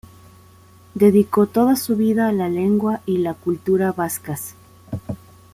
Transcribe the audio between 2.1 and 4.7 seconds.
a la lengua y la cultura vascas.